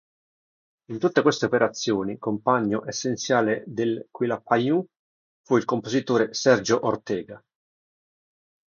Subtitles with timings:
[0.89, 4.83] In tutte queste operazioni compagno essenziale dei Quilapayún
[5.43, 7.39] fu il compositore Sergio Ortega.